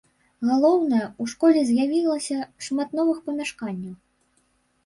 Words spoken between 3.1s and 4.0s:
памяшканняў.